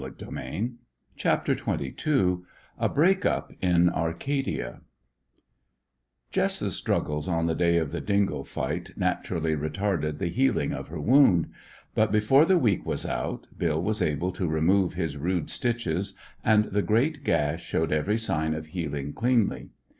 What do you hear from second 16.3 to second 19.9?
and the great gash showed every sign of healing cleanly.